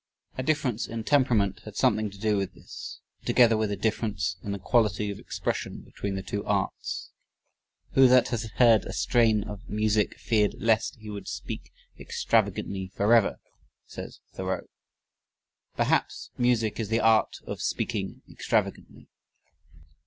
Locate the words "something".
1.75-2.09